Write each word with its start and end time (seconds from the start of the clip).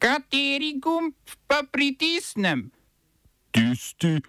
Kateri 0.00 0.80
gumb 0.80 1.12
pa 1.46 1.60
pritisnem? 1.72 2.70
Tisti, 3.52 4.20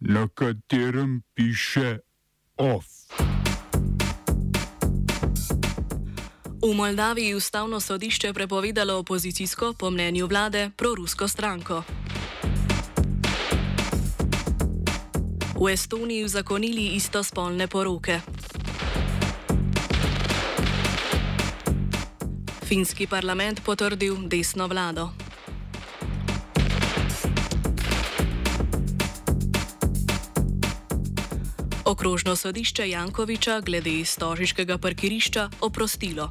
na 0.00 0.26
katerem 0.34 1.22
piše 1.34 1.98
OF. 2.56 2.86
V 6.62 6.74
Moldaviji 6.74 7.28
je 7.28 7.36
ustavno 7.36 7.80
sodišče 7.80 8.32
prepovedalo 8.32 8.98
opozicijsko, 8.98 9.72
po 9.78 9.90
mnenju 9.90 10.26
vlade, 10.26 10.70
prorusko 10.76 11.28
stranko. 11.28 11.82
V 15.60 15.72
Estoniji 15.72 16.28
zakonili 16.28 16.86
istospolne 16.86 17.68
poroke. 17.68 18.20
Finski 22.70 23.08
parlament 23.10 23.58
potrdil 23.66 24.14
desno 24.30 24.68
vlado. 24.70 25.08
Okrožno 31.84 32.36
sodišče 32.36 32.86
Jankoviča 32.90 33.60
glede 33.66 34.04
stožiškega 34.04 34.78
parkirišča 34.78 35.48
oprostilo. 35.60 36.30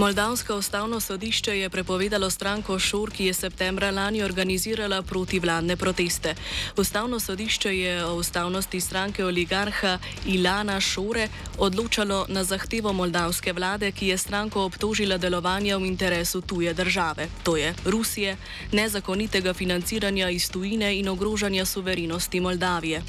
Moldavsko 0.00 0.56
ustavno 0.56 1.00
sodišče 1.00 1.58
je 1.58 1.70
prepovedalo 1.70 2.30
stranko 2.30 2.78
Šor, 2.78 3.10
ki 3.10 3.24
je 3.24 3.34
septembra 3.34 3.90
lani 3.90 4.22
organizirala 4.22 5.02
protivladne 5.02 5.76
proteste. 5.76 6.34
Ustavno 6.76 7.20
sodišče 7.20 7.78
je 7.78 8.04
o 8.04 8.14
ustavnosti 8.14 8.80
stranke 8.80 9.24
oligarha 9.24 9.98
Ilana 10.26 10.80
Šore 10.80 11.28
odločalo 11.58 12.26
na 12.28 12.44
zahtevo 12.44 12.92
moldavske 12.92 13.52
vlade, 13.52 13.92
ki 13.92 14.06
je 14.06 14.18
stranko 14.18 14.62
obtožila 14.64 15.18
delovanja 15.18 15.76
v 15.76 15.86
interesu 15.86 16.40
tuje 16.40 16.74
države, 16.74 17.28
to 17.42 17.56
je 17.56 17.74
Rusije, 17.84 18.36
nezakonitega 18.72 19.54
financiranja 19.54 20.30
iz 20.30 20.50
tujine 20.50 20.98
in 20.98 21.08
ogrožanja 21.08 21.64
suverenosti 21.64 22.40
Moldavije. 22.40 23.02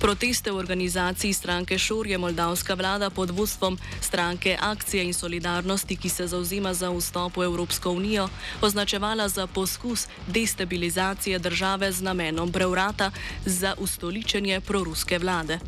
Proteste 0.00 0.50
v 0.50 0.56
organizaciji 0.56 1.32
stranke 1.32 1.78
Šor 1.78 2.06
je 2.06 2.18
moldavska 2.18 2.74
vlada 2.74 3.10
pod 3.10 3.30
vodstvom 3.30 3.78
stranke 4.00 4.58
Akcije 4.60 5.04
in 5.04 5.14
solidarnosti, 5.14 5.96
ki 5.96 6.08
se 6.08 6.25
zauzema 6.26 6.74
za 6.74 6.90
vstop 6.90 7.36
v 7.36 7.42
Evropsko 7.44 7.90
unijo, 7.90 8.28
označevala 8.60 9.28
za 9.28 9.46
poskus 9.46 10.06
destabilizacije 10.26 11.38
države 11.38 11.92
z 11.92 12.02
namenom 12.02 12.52
prevrata 12.52 13.10
za 13.44 13.74
ustoličenje 13.78 14.60
proruske 14.60 15.18
vlade. 15.18 15.58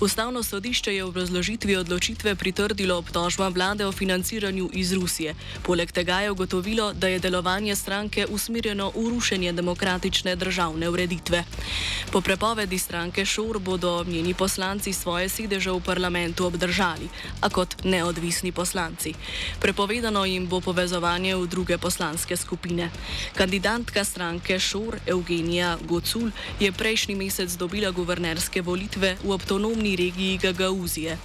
Ustavno 0.00 0.42
sodišče 0.42 0.94
je 0.94 1.04
v 1.04 1.16
razložitvi 1.16 1.76
odločitve 1.76 2.34
pritrdilo 2.34 2.98
obtožbam 2.98 3.52
vlade 3.52 3.86
o 3.86 3.92
financiranju 3.92 4.70
iz 4.72 4.92
Rusije. 4.92 5.34
Poleg 5.62 5.92
tega 5.92 6.20
je 6.20 6.30
ugotovilo, 6.30 6.92
da 6.92 7.08
je 7.08 7.18
delovanje 7.18 7.76
stranke 7.76 8.26
usmerjeno 8.26 8.92
v 8.94 9.08
rušenje 9.10 9.52
demokratične 9.52 10.36
državne 10.36 10.88
ureditve. 10.88 11.44
Po 12.12 12.20
prepovedi 12.20 12.78
stranke 12.78 13.24
Šor 13.24 13.58
bodo 13.58 14.04
njeni 14.04 14.34
poslanci 14.34 14.92
svoje 14.92 15.28
sedeže 15.28 15.70
v 15.70 15.80
parlamentu 15.80 16.46
obdržali, 16.46 17.08
a 17.40 17.48
kot 17.48 17.84
neodvisni 17.84 18.52
poslanci. 18.52 19.14
Prepo 19.60 19.75
Prepovedano 19.76 20.24
jim 20.24 20.48
bo 20.48 20.64
povezovanje 20.64 21.36
v 21.36 21.44
druge 21.52 21.76
poslanske 21.76 22.32
skupine. 22.32 22.88
Kandidatka 23.36 24.08
stranke 24.08 24.56
Šor, 24.56 24.96
Eugenija 25.04 25.76
Gocul, 25.84 26.32
je 26.56 26.72
prejšnji 26.72 27.12
mesec 27.12 27.52
dobila 27.60 27.92
guvernerske 27.92 28.64
volitve 28.64 29.20
v 29.20 29.28
avtonomni 29.36 29.92
regiji 29.92 30.40
Gagauzije. 30.40 31.20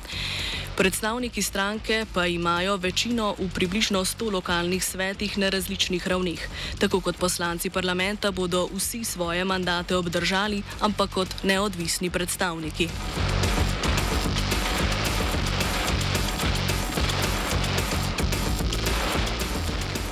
Predstavniki 0.76 1.40
stranke 1.40 2.04
pa 2.12 2.28
imajo 2.28 2.76
večino 2.76 3.40
v 3.40 3.48
približno 3.48 4.04
100 4.04 4.32
lokalnih 4.44 4.84
svetih 4.84 5.40
na 5.40 5.48
različnih 5.48 6.04
ravneh. 6.04 6.44
Tako 6.76 7.00
kot 7.00 7.16
poslanci 7.16 7.72
parlamenta 7.72 8.36
bodo 8.36 8.68
vsi 8.76 9.08
svoje 9.08 9.48
mandate 9.48 9.96
obdržali, 9.96 10.59
ampak 10.84 11.09
kot 11.09 11.31
neodvisni 11.48 12.12
predstavniki. 12.12 12.92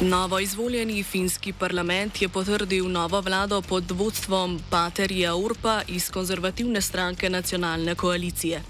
Novo 0.02 0.40
izvoljeni 0.40 1.04
finski 1.04 1.54
parlament 1.54 2.22
je 2.22 2.30
potrdil 2.30 2.88
novo 2.92 3.22
vlado 3.22 3.62
pod 3.62 3.92
vodstvom 3.92 4.60
Paterija 4.70 5.36
Urpa 5.36 5.82
iz 5.88 6.10
konzervativne 6.10 6.82
stranke 6.82 7.30
nacionalne 7.30 7.96
koalicije. 7.96 8.64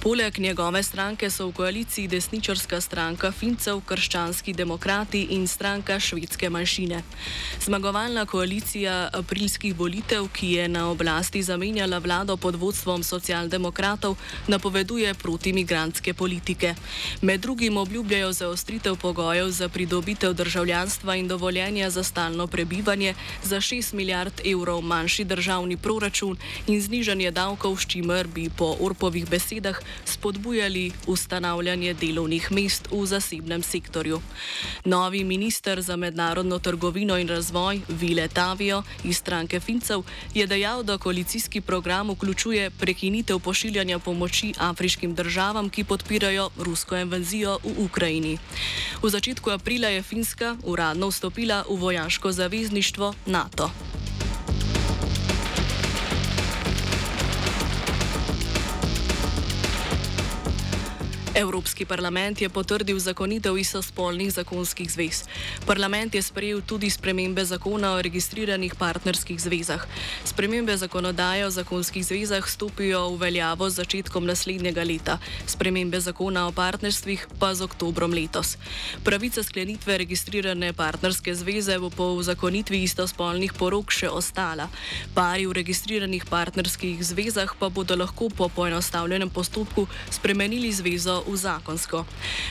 Poleg 0.00 0.38
njegove 0.38 0.82
stranke 0.82 1.30
so 1.30 1.46
v 1.46 1.52
koaliciji 1.52 2.08
desničarska 2.08 2.80
stranka 2.80 3.32
Fincev, 3.32 3.80
krščanski 3.80 4.52
demokrati 4.52 5.22
in 5.30 5.46
stranka 5.48 6.00
švedske 6.00 6.50
manjšine. 6.50 7.02
Zmagovalna 7.64 8.26
koalicija 8.26 9.08
aprilskih 9.12 9.78
volitev, 9.78 10.28
ki 10.32 10.52
je 10.52 10.68
na 10.68 10.90
oblasti 10.90 11.42
zamenjala 11.42 11.98
vlado 11.98 12.36
pod 12.36 12.56
vodstvom 12.56 13.02
socialdemokratov, 13.02 14.16
napoveduje 14.48 15.14
protimigranske 15.14 16.14
politike. 16.14 16.74
Med 17.22 17.40
drugim 17.40 17.76
obljubljajo 17.76 18.32
zaostritev 18.32 18.96
pogojev 18.96 19.50
za 19.50 19.68
pridobitev 19.68 20.32
državljanstva 20.32 20.73
državljanstva 20.74 21.16
in 21.16 21.28
dovoljenja 21.28 21.90
za 21.90 22.02
stalno 22.02 22.46
prebivanje 22.46 23.14
za 23.42 23.56
6 23.56 23.94
milijard 23.94 24.32
evrov 24.44 24.80
manjši 24.80 25.24
državni 25.24 25.76
proračun 25.76 26.36
in 26.66 26.80
znižanje 26.80 27.30
davkov, 27.30 27.76
s 27.76 27.86
čimer 27.86 28.26
bi 28.26 28.50
po 28.50 28.76
Orpovih 28.80 29.28
besedah 29.30 29.78
spodbujali 30.04 30.92
ustanavljanje 31.06 31.94
delovnih 31.94 32.52
mest 32.52 32.88
v 32.90 33.06
zasebnem 33.06 33.62
sektorju. 33.62 34.20
Novi 34.84 35.24
minister 35.24 35.82
za 35.82 35.96
mednarodno 35.96 36.58
trgovino 36.58 37.18
in 37.18 37.28
razvoj 37.28 37.80
Vile 37.88 38.28
Tavijo 38.28 38.82
iz 39.04 39.16
stranke 39.16 39.60
Fincev 39.60 40.02
je 40.34 40.46
dejal, 40.46 40.82
da 40.82 40.98
koalicijski 40.98 41.60
program 41.60 42.10
vključuje 42.10 42.70
prekinitev 42.70 43.38
pošiljanja 43.38 43.98
pomoči 43.98 44.54
afriškim 44.58 45.14
državam, 45.14 45.70
ki 45.70 45.84
podpirajo 45.84 46.50
rusko 46.58 46.96
invazijo 46.96 47.58
v 47.62 47.84
Ukrajini. 47.84 48.38
V 49.02 49.10
začetku 49.10 49.50
aprila 49.50 49.88
je 49.88 50.02
Finska 50.02 50.56
uradno 50.66 51.08
vstopila 51.08 51.64
v 51.68 51.76
vojaško 51.76 52.32
zavezništvo 52.32 53.14
NATO. 53.26 53.70
Evropski 61.34 61.82
parlament 61.84 62.40
je 62.40 62.48
potrdil 62.48 62.98
zakonitev 62.98 63.58
istospolnih 63.58 64.30
zakonskih 64.32 64.90
zvez. 64.90 65.24
Parlament 65.66 66.14
je 66.14 66.22
sprejel 66.22 66.60
tudi 66.62 66.90
spremembe 66.90 67.44
zakona 67.44 67.90
o 67.94 68.02
registriranih 68.02 68.74
partnerskih 68.78 69.40
zvezah. 69.40 69.82
Spremembe 70.24 70.76
zakonodaje 70.76 71.46
o 71.46 71.50
zakonskih 71.50 72.06
zvezah 72.06 72.46
stopijo 72.46 73.08
v 73.08 73.18
veljavo 73.18 73.70
z 73.70 73.82
začetkom 73.82 74.26
naslednjega 74.26 74.84
leta, 74.86 75.18
spremembe 75.46 76.00
zakona 76.00 76.46
o 76.46 76.52
partnerstvih 76.52 77.26
pa 77.38 77.50
z 77.54 77.66
oktobrom 77.66 78.14
letos. 78.14 78.54
Pravica 79.04 79.42
sklenitve 79.42 79.98
registrirane 79.98 80.72
partnerske 80.72 81.34
zveze 81.34 81.78
bo 81.78 81.90
po 81.90 82.22
zakonitvi 82.22 82.82
istospolnih 82.86 83.58
porok 83.58 83.90
še 83.90 84.06
ostala. 84.06 84.68
Pari 85.18 85.50
v 85.50 85.58
registriranih 85.58 86.30
partnerskih 86.30 87.02
zvezah 87.02 87.58
pa 87.58 87.68
bodo 87.68 87.98
lahko 87.98 88.30
po 88.30 88.46
poenostavljenem 88.48 89.34
postopku 89.34 89.88
spremenili 90.14 90.70
zvezo 90.72 91.23
v 91.26 91.36
zakonsko. 91.36 92.04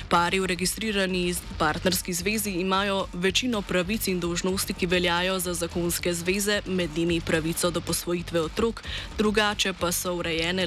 Pari 0.10 0.40
v 0.40 0.46
registrirani 0.46 1.36
partnerski 1.58 2.14
zvezi 2.14 2.52
imajo 2.52 3.08
večino 3.14 3.62
pravic 3.62 4.08
in 4.08 4.20
dožnosti, 4.20 4.74
ki 4.74 4.86
veljajo 4.86 5.40
za 5.40 5.54
zakonske 5.54 6.14
zveze, 6.14 6.62
med 6.66 6.98
njimi 6.98 7.22
pravico 7.22 7.72
do 7.72 7.82
posvojitve 7.82 8.42
otrok, 8.42 8.84
drugače 9.18 9.74
pa 9.74 9.92
so 9.92 10.16
urejene 10.16 10.66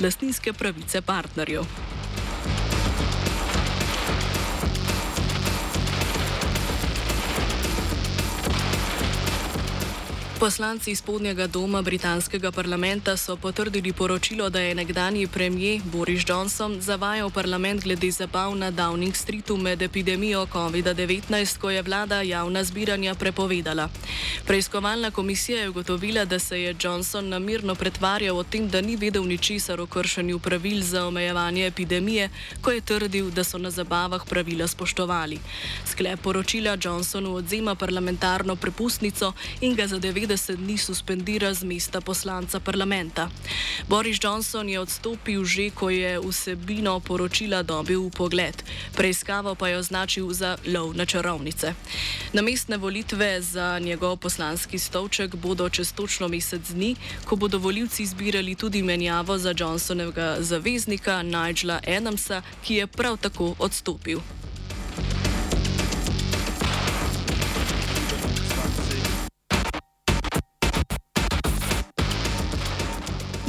lastninske 0.00 0.52
pravice 0.52 1.00
partnerjev. 1.00 1.64
Poslanci 10.44 10.94
spodnjega 10.94 11.46
doma 11.46 11.82
britanskega 11.82 12.52
parlamenta 12.52 13.16
so 13.16 13.36
potrdili 13.36 13.92
poročilo, 13.92 14.50
da 14.50 14.60
je 14.60 14.74
nekdani 14.74 15.26
premijer 15.26 15.80
Boris 15.84 16.22
Johnson 16.28 16.80
zavajal 16.80 17.30
parlament 17.30 17.84
glede 17.84 18.10
zabav 18.10 18.56
na 18.56 18.70
Downing 18.72 19.14
Streetu 19.14 19.56
med 19.56 19.82
epidemijo 19.82 20.46
COVID-19, 20.46 21.58
ko 21.58 21.70
je 21.70 21.82
vlada 21.82 22.22
javna 22.22 22.64
zbiranja 22.64 23.14
prepovedala. 23.14 23.88
Preiskovalna 24.46 25.10
komisija 25.10 25.60
je 25.60 25.68
ugotovila, 25.68 26.24
da 26.24 26.38
se 26.38 26.60
je 26.60 26.76
Johnson 26.82 27.28
namirno 27.28 27.74
pretvarjal 27.74 28.38
o 28.38 28.42
tem, 28.42 28.68
da 28.68 28.80
ni 28.80 28.96
vedel 28.96 29.24
ničesar 29.24 29.80
o 29.80 29.86
kršenju 29.86 30.38
pravil 30.38 30.82
za 30.82 31.06
omejevanje 31.06 31.66
epidemije, 31.66 32.28
ko 32.60 32.70
je 32.70 32.80
trdil, 32.80 33.30
da 33.30 33.44
so 33.44 33.58
na 33.58 33.70
zabavah 33.70 34.22
pravila 34.28 34.68
spoštovali. 34.68 35.38
Sklep 35.86 36.20
poročila 36.20 36.76
Johnsonu 36.84 37.34
odzema 37.34 37.74
parlamentarno 37.74 38.56
prepustnico 38.56 39.32
in 39.60 39.74
ga 39.74 39.86
za 39.86 39.96
90 39.96 40.33
30 40.34 40.56
dni 40.56 40.78
suspendira 40.78 41.54
z 41.54 41.62
mesta 41.64 42.00
poslanca 42.00 42.60
parlamenta. 42.60 43.30
Boris 43.88 44.18
Johnson 44.22 44.68
je 44.68 44.80
odstopil 44.80 45.44
že, 45.44 45.70
ko 45.70 45.90
je 45.90 46.18
vsebino 46.18 46.98
poročila 46.98 47.62
dobil 47.62 48.02
v 48.02 48.10
pogled, 48.10 48.58
preiskavo 48.98 49.54
pa 49.54 49.70
je 49.70 49.78
označil 49.78 50.26
za 50.34 50.58
lov 50.66 50.98
na 50.98 51.06
čarovnice. 51.06 51.74
Namestne 52.34 52.76
volitve 52.82 53.38
za 53.42 53.78
njegov 53.78 54.16
poslanski 54.16 54.78
stolček 54.78 55.38
bodo 55.38 55.70
čez 55.70 55.94
točno 55.94 56.26
mesec 56.28 56.66
dni, 56.74 56.98
ko 57.24 57.36
bodo 57.36 57.62
voljivci 57.62 58.02
izbirali 58.02 58.58
tudi 58.58 58.82
menjavo 58.82 59.38
za 59.38 59.54
Johnsonovega 59.54 60.42
zaveznika 60.42 61.22
Nigela 61.22 61.78
Adamsa, 61.86 62.42
ki 62.66 62.74
je 62.74 62.86
prav 62.86 63.22
tako 63.22 63.54
odstopil. 63.58 64.18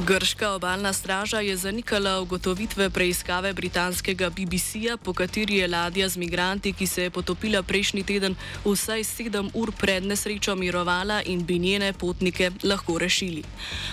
Grška 0.06 0.52
obalna 0.52 0.94
straža 0.94 1.40
je 1.40 1.58
zanikala 1.58 2.20
ugotovitve 2.22 2.90
preiskave 2.90 3.54
britanskega 3.54 4.30
BBC-ja, 4.30 4.98
po 4.98 5.14
kateri 5.14 5.56
je 5.56 5.68
ladja 5.68 6.10
z 6.10 6.18
migranti, 6.18 6.74
ki 6.74 6.88
se 6.88 7.04
je 7.04 7.10
potopila 7.10 7.64
prejšnji 7.64 8.04
teden, 8.04 8.36
vsaj 8.66 9.04
sedem 9.04 9.50
ur 9.54 9.72
pred 9.72 10.06
nesrečo 10.06 10.56
mirovala 10.56 11.24
in 11.26 11.42
bi 11.46 11.58
njene 11.60 11.94
potnike 11.94 12.52
lahko 12.64 13.00
rešili. 13.00 13.44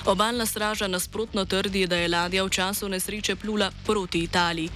Obalna 0.05 0.47
straža 0.47 0.89
nasprotno 0.89 1.45
trdi, 1.45 1.87
da 1.87 1.97
je 1.97 2.09
ladja 2.09 2.45
v 2.45 2.51
času 2.51 2.89
nesreče 2.89 3.37
plula 3.37 3.71
proti 3.87 4.19
Italiji. 4.19 4.69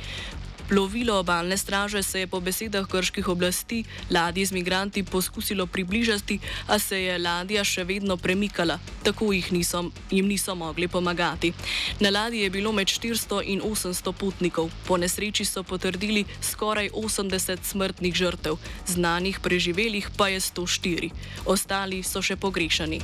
Plovilo 0.69 1.19
obalne 1.19 1.57
straže 1.57 2.03
se 2.03 2.21
je 2.21 2.27
po 2.27 2.41
besedah 2.41 2.87
krških 2.89 3.29
oblasti 3.29 3.85
ladji 4.11 4.47
z 4.47 4.53
migranti 4.53 5.03
poskusilo 5.03 5.67
približati, 5.67 6.39
a 6.67 6.79
se 6.79 7.03
je 7.03 7.19
ladja 7.19 7.65
še 7.65 7.85
vedno 7.85 8.17
premikala, 8.17 8.79
tako 9.03 9.31
niso, 9.51 9.85
jim 10.11 10.27
niso 10.27 10.55
mogli 10.55 10.89
pomagati. 10.89 11.53
Na 12.01 12.11
ladji 12.11 12.41
je 12.41 12.51
bilo 12.51 12.73
med 12.73 12.89
400 12.89 13.43
in 13.47 13.61
800 13.61 14.13
potnikov. 14.13 14.71
Po 14.87 14.97
nesreči 14.97 15.45
so 15.45 15.63
potrdili 15.63 16.25
skoraj 16.41 16.91
80 16.91 17.63
smrtnih 17.63 18.15
žrtev, 18.15 18.59
znanih 18.87 19.41
preživelih 19.41 20.11
pa 20.17 20.29
je 20.29 20.41
104. 20.41 21.11
Ostali 21.47 22.03
so 22.03 22.23
še 22.23 22.37
pogrešani. 22.37 23.01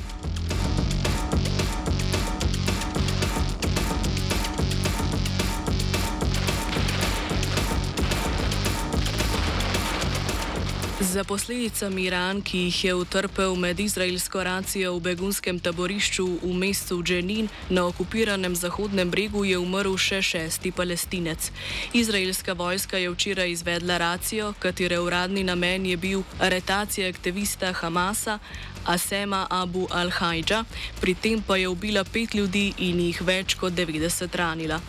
Za 11.12 11.24
posledicami 11.24 12.10
ran, 12.10 12.40
ki 12.40 12.58
jih 12.58 12.84
je 12.84 12.94
utrpel 12.94 13.54
med 13.54 13.80
izraelsko 13.80 14.44
racijo 14.44 14.94
v 14.96 15.00
begunskem 15.00 15.58
taborišču 15.60 16.24
v 16.40 16.52
mestu 16.56 17.02
Dženin 17.02 17.50
na 17.68 17.84
okupiranem 17.84 18.56
Zahodnem 18.56 19.10
bregu, 19.10 19.44
je 19.44 19.58
umrl 19.60 19.98
še 20.00 20.22
šesti 20.24 20.72
palestinec. 20.72 21.50
Izraelska 21.92 22.56
vojska 22.56 22.96
je 22.96 23.12
včeraj 23.12 23.52
izvedla 23.52 23.98
racijo, 23.98 24.54
katere 24.58 25.00
uradni 25.04 25.44
namen 25.44 25.84
je 25.86 25.96
bil 25.96 26.24
aretacija 26.40 27.12
aktivista 27.12 27.72
Hamasa. 27.72 28.38
Asema 28.86 29.46
Abu 29.50 29.86
al-Hajja, 29.90 30.64
pri 31.00 31.14
tem 31.14 31.42
pa 31.42 31.56
je 31.56 31.68
ubila 31.68 32.04
pet 32.04 32.34
ljudi 32.34 32.72
in 32.78 33.00
jih 33.00 33.22
več 33.22 33.54
kot 33.54 33.72
90 33.72 34.36
ranila. 34.36 34.80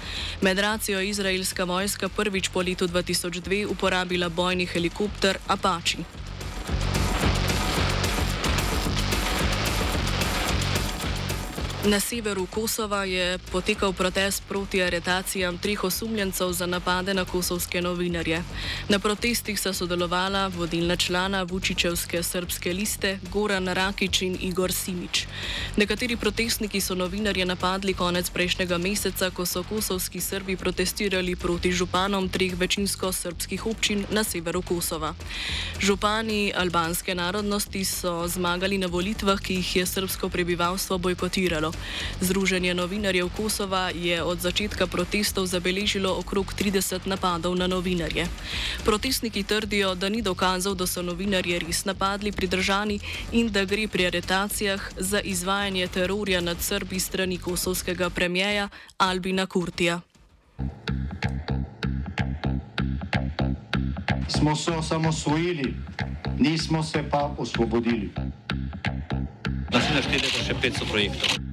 Med 0.42 0.60
racijo 0.60 1.00
je 1.00 1.10
izraelska 1.10 1.63
vojska 1.63 2.10
prvič 2.10 2.50
po 2.50 2.62
letu 2.62 2.88
2002 2.88 3.66
uporabila 3.68 4.30
bojni 4.30 4.66
helikopter 4.66 5.38
Apache. 5.48 6.23
Na 11.86 12.00
severu 12.00 12.46
Kosova 12.46 13.04
je 13.04 13.38
potekal 13.52 13.94
protest 13.94 14.44
proti 14.48 14.84
aretacijam 14.84 15.58
treh 15.58 15.84
osumljencev 15.84 16.52
za 16.52 16.66
napade 16.66 17.14
na 17.14 17.26
kosovske 17.26 17.82
novinarje. 17.82 18.44
Na 18.90 19.00
protestih 19.00 19.60
so 19.60 19.74
sodelovala 19.74 20.48
vodilna 20.48 20.96
člana 20.96 21.44
Vučičevske 21.44 22.24
srpske 22.24 22.74
liste 22.74 23.20
Goran 23.32 23.68
Rakič 23.68 24.22
in 24.22 24.38
Igor 24.42 24.72
Simič. 24.72 25.28
Nekateri 25.78 26.18
protestniki 26.18 26.82
so 26.82 26.96
novinarje 26.96 27.46
napadli 27.46 27.94
konec 27.94 28.30
prejšnjega 28.30 28.78
meseca, 28.78 29.30
ko 29.30 29.46
so 29.46 29.64
kosovski 29.64 30.22
Srbi 30.22 30.56
protestirali 30.56 31.36
proti 31.36 31.72
županom 31.72 32.30
treh 32.30 32.56
večinsko 32.56 33.12
srpskih 33.12 33.66
občin 33.66 34.06
na 34.12 34.24
severu 34.24 34.62
Kosova. 34.62 35.14
Župani 35.80 36.54
albanske 36.56 37.16
narodnosti 37.16 37.86
so 37.86 38.28
zmagali 38.28 38.78
na 38.78 38.88
volitvah, 38.88 39.40
ki 39.40 39.54
jih 39.54 39.76
je 39.76 39.86
srpsko 39.86 40.30
prebivalstvo 40.30 40.98
bojkotiralo. 40.98 41.73
Združenje 42.22 42.74
novinarjev 42.74 43.30
Kosova 43.38 43.90
je 43.90 44.24
od 44.24 44.40
začetka 44.40 44.88
protestov 44.88 45.46
zabeležilo 45.46 46.18
okrog 46.20 46.54
30 46.54 47.08
napadov 47.08 47.56
na 47.56 47.68
novinarje. 47.68 48.28
Protestniki 48.86 49.44
trdijo, 49.44 49.96
da 49.96 50.10
ni 50.10 50.22
dokazov, 50.22 50.75
da 50.75 50.88
so 50.88 51.02
novinarje 51.02 51.60
res 51.60 51.86
napadli 51.86 52.31
pridržani 52.31 53.00
in 53.31 53.52
da 53.52 53.66
gre 53.66 53.88
pri 53.88 54.08
aretacijah 54.08 54.81
za 54.98 55.20
izvajanje 55.20 55.88
terorja 55.88 56.42
nad 56.42 56.62
Srbi 56.62 57.00
strani 57.00 57.38
kosovskega 57.38 58.10
premijeja 58.10 58.70
Albina 58.98 59.46
Kurtija. 59.46 60.02
Smo 64.28 64.56
se 64.56 64.72
osamosvojili, 64.72 65.74
nismo 66.40 66.84
se 66.84 67.04
pa 67.12 67.36
osvobodili. 67.38 68.12
Naslednje 69.74 70.02
štiri 70.02 70.24
leta 70.24 70.44
še 70.46 70.54
500 70.54 70.92
projektov 70.92 71.53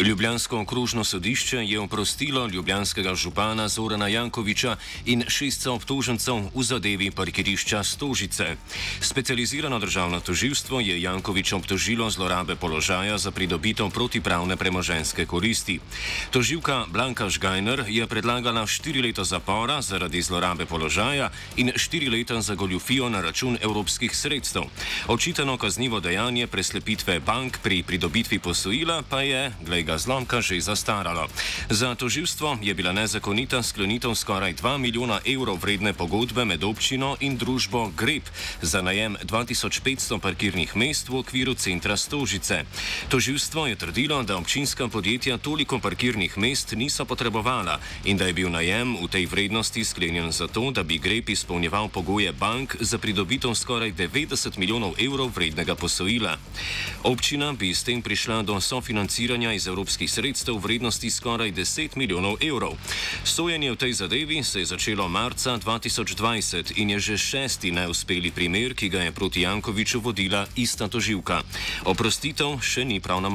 Ljubljansko 0.00 0.60
okrožno 0.60 1.04
sodišče 1.04 1.56
je 1.56 1.80
oprostilo 1.80 2.46
ljubljanskega 2.46 3.14
župana 3.14 3.68
Zorana 3.68 4.08
Jankoviča 4.08 4.76
in 5.06 5.24
šestca 5.28 5.72
obtožencev 5.72 6.48
v 6.54 6.62
zadevi 6.62 7.10
parkirišča 7.10 7.82
Stožice. 7.84 8.56
Specializirano 9.00 9.78
državno 9.78 10.20
toživstvo 10.20 10.80
je 10.80 11.02
Jankovič 11.02 11.52
obtožilo 11.52 12.10
zlorabe 12.10 12.56
položaja 12.56 13.18
za 13.18 13.30
pridobitev 13.30 13.90
protipravne 13.90 14.56
premoženske 14.56 15.26
koristi. 15.26 15.80
Toživka 16.30 16.86
Blanka 16.88 17.28
Žgajner 17.28 17.84
je 17.88 18.06
predlagala 18.06 18.66
štiri 18.66 19.02
leta 19.02 19.24
zapora 19.24 19.82
zaradi 19.82 20.22
zlorabe 20.22 20.66
položaja 20.66 21.28
in 21.56 21.72
štiri 21.76 22.08
leta 22.08 22.40
za 22.40 22.54
goljufijo 22.54 23.08
na 23.08 23.20
račun 23.20 23.58
evropskih 23.60 24.16
sredstev. 24.16 24.62
Očitano 25.08 25.58
kaznivo 25.58 26.00
dejanje 26.00 26.46
preslepitve 26.46 27.20
bank 27.20 27.58
pri 27.62 27.82
pridobitvi 27.82 28.38
posojila 28.38 29.02
pa 29.02 29.20
je, 29.20 29.52
glej 29.60 29.89
tega 29.90 29.98
zlomka 29.98 30.38
že 30.38 30.62
zastaralo. 30.62 31.26
Za 31.66 31.98
toživstvo 31.98 32.62
je 32.62 32.70
bila 32.78 32.94
nezakonita 32.94 33.58
sklenitev 33.58 34.14
skoraj 34.14 34.54
2 34.62 34.78
milijona 34.78 35.18
evrov 35.26 35.58
vredne 35.58 35.90
pogodbe 35.90 36.46
med 36.46 36.62
občino 36.62 37.18
in 37.18 37.34
družbo 37.34 37.90
Grep 37.98 38.22
za 38.62 38.86
najem 38.86 39.18
2500 39.26 40.22
parkirnih 40.22 40.70
mest 40.78 41.10
v 41.10 41.18
okviru 41.18 41.58
centra 41.58 41.98
Stožice. 41.98 42.62
Toživstvo 43.10 43.66
je 43.66 43.74
trdilo, 43.74 44.22
da 44.22 44.38
občinska 44.38 44.86
podjetja 44.86 45.42
toliko 45.42 45.82
parkirnih 45.82 46.38
mest 46.38 46.78
niso 46.78 47.02
potrebovala 47.02 47.82
in 48.06 48.14
da 48.14 48.30
je 48.30 48.32
bil 48.38 48.46
najem 48.46 48.94
v 48.94 49.10
tej 49.10 49.26
vrednosti 49.26 49.82
sklenjen 49.82 50.30
zato, 50.30 50.70
da 50.70 50.86
bi 50.86 51.02
Grep 51.02 51.34
izpolnjeval 51.34 51.90
pogoje 51.90 52.30
bank 52.32 52.78
za 52.78 52.98
pridobitev 52.98 53.58
skoraj 53.58 53.90
90 53.92 54.54
milijonov 54.54 54.94
evrov 55.02 55.34
vrednega 55.34 55.74
posojila. 55.74 56.38
Občina 57.02 57.50
bi 57.52 57.74
s 57.74 57.82
tem 57.82 57.98
prišla 57.98 58.46
do 58.46 58.60
sofinanciranja 58.60 59.52
iz 59.52 59.66
Evropske 59.66 59.79
evropskih 59.80 60.12
sredstev 60.12 60.60
v 60.60 60.76
vrednosti 60.76 61.08
skoraj 61.08 61.56
10 61.56 61.96
milijonov 61.96 62.36
evrov. 62.44 62.76
Sojenje 63.24 63.72
v 63.72 63.80
tej 63.80 63.92
zadevi 63.96 64.44
se 64.44 64.60
je 64.60 64.76
začelo 64.76 65.08
marca 65.08 65.56
2020 65.56 66.76
in 66.76 66.90
je 66.90 66.98
že 67.00 67.16
šesti 67.16 67.72
neuspeli 67.72 68.28
primer, 68.28 68.76
ki 68.76 68.92
ga 68.92 69.08
je 69.08 69.16
proti 69.16 69.40
Jankoviču 69.48 70.04
vodila 70.04 70.44
ista 70.52 70.84
toživka. 70.84 71.40
Oprostitev 71.88 72.60
še 72.60 72.84
ni 72.84 73.00
pravna 73.00 73.32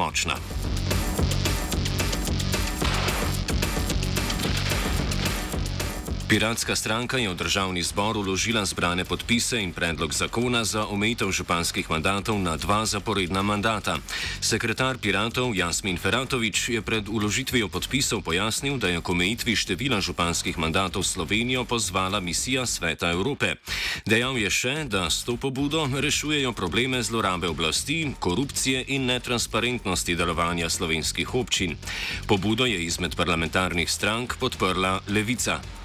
Piratska 6.25 6.73
stranka 6.73 7.21
je 7.21 7.29
v 7.29 7.37
državni 7.37 7.85
zbor 7.85 8.17
uložila 8.17 8.65
zbrane 8.65 9.05
podpise 9.05 9.61
in 9.61 9.69
predlog 9.69 10.09
zakona 10.09 10.65
za 10.65 10.89
omejitev 10.89 11.29
županskih 11.29 11.85
mandatov 11.85 12.41
na 12.41 12.57
dva 12.57 12.81
zaporedna 12.89 13.45
mandata. 13.45 14.01
Sekretar 14.41 14.97
piratov 14.97 15.53
Jasmin 15.53 16.01
Feratovič 16.01 16.73
je 16.73 16.81
pred 16.81 17.05
uložitvijo 17.05 17.69
podpisov 17.69 18.25
pojasnil, 18.25 18.81
da 18.81 18.89
je 18.89 19.05
k 19.05 19.09
omejitvi 19.09 19.53
števila 19.53 20.01
županskih 20.01 20.57
mandatov 20.57 21.05
Slovenijo 21.05 21.61
pozvala 21.61 22.17
misija 22.17 22.65
Sveta 22.65 23.13
Evrope. 23.13 23.61
Dejal 24.09 24.41
je 24.41 24.49
še, 24.49 24.75
da 24.89 25.05
s 25.13 25.29
to 25.29 25.37
pobudo 25.37 25.85
rešujejo 25.93 26.57
probleme 26.57 27.05
zlorabe 27.05 27.53
oblasti, 27.53 28.17
korupcije 28.17 28.81
in 28.97 29.05
netransparentnosti 29.05 30.17
delovanja 30.17 30.73
slovenskih 30.73 31.37
občin. 31.37 31.77
Pobudo 32.25 32.65
je 32.65 32.81
izmed 32.81 33.13
parlamentarnih 33.13 33.85
strank 33.85 34.41
podprla 34.41 35.05
Levica. 35.05 35.84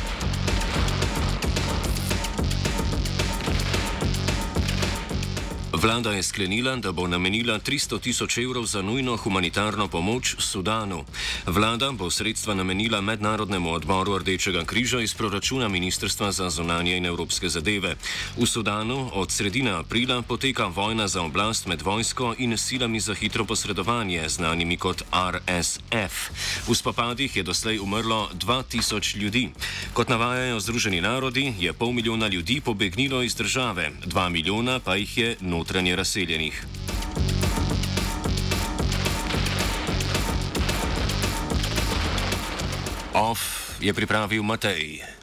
Vlada 5.73 6.11
je 6.11 6.23
sklenila, 6.23 6.75
da 6.75 6.91
bo 6.91 7.07
namenila 7.07 7.59
300 7.59 7.99
tisoč 7.99 8.37
evrov 8.37 8.65
za 8.65 8.81
nujno 8.81 9.17
humanitarno 9.17 9.87
pomoč 9.87 10.35
Sudanu. 10.39 11.05
Vlada 11.47 11.91
bo 11.91 12.11
sredstva 12.11 12.53
namenila 12.53 13.01
Mednarodnemu 13.01 13.71
odboru 13.73 14.17
Rdečega 14.17 14.63
križa 14.65 15.01
iz 15.01 15.13
proračuna 15.13 15.67
Ministrstva 15.67 16.31
za 16.31 16.49
zonanje 16.49 16.97
in 16.97 17.05
evropske 17.05 17.49
zadeve. 17.49 17.95
V 18.37 18.45
Sudanu 18.45 19.09
od 19.13 19.31
sredine 19.31 19.71
aprila 19.71 20.21
poteka 20.21 20.65
vojna 20.67 21.07
za 21.07 21.21
oblast 21.21 21.67
med 21.67 21.81
vojsko 21.81 22.35
in 22.37 22.57
silami 22.57 22.99
za 22.99 23.13
hitro 23.13 23.45
posredovanje, 23.45 24.29
znanimi 24.29 24.77
kot 24.77 25.03
RSF. 25.13 26.15
V 26.67 26.75
spopadih 26.75 27.35
je 27.35 27.43
doslej 27.43 27.79
umrlo 27.79 28.29
2000 28.33 29.17
ljudi. 29.17 29.49
Kot 29.93 30.09
navajajo 30.09 30.59
Združeni 30.59 31.01
narodi, 31.01 31.53
je 31.59 31.73
pol 31.73 31.91
milijona 31.91 32.27
ljudi 32.27 32.61
pobegnilo 32.61 33.23
iz 33.23 33.35
države, 33.35 33.91
dva 34.05 34.29
milijona 34.29 34.79
pa 34.79 34.95
jih 34.95 35.17
je 35.17 35.35
notranje 35.39 35.60
notranje 35.61 35.95
razseljenih. 35.95 36.65
OF 43.13 43.39
je 43.81 43.93
pripravil 43.93 44.43
Matej. 44.43 45.20